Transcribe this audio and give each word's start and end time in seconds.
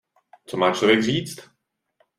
Co 0.45 0.57
má 0.57 0.73
člověk 0.73 1.03
říct? 1.03 1.49